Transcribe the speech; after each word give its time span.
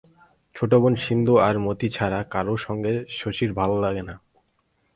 ছোট 0.55 0.71
বোন 0.73 0.93
সিন্ধু 0.95 1.33
আর 1.47 1.55
মতি 1.59 1.87
ছাড়া 1.89 2.19
কারো 2.29 2.55
সঙ্গে 2.57 2.93
শশীর 3.19 3.49
ভালো 3.53 3.75
লাগে 3.81 4.03
না। 4.09 4.15